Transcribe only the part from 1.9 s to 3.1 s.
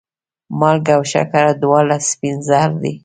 سپین زهر دي.